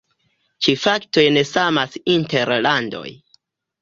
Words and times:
Ĉi 0.67 0.73
faktoj 0.83 1.25
ne 1.37 1.43
samas 1.49 1.99
inter 2.17 2.55
landoj. 2.69 3.07